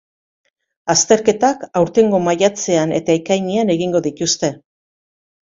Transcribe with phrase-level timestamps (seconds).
[0.93, 4.53] Azterketak aurtengo maiatzean eta ekainean egingo dituzte.